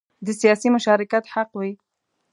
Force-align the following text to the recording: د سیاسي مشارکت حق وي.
د 0.25 0.27
سیاسي 0.39 0.67
مشارکت 0.75 1.23
حق 1.33 1.49
وي. 1.59 1.71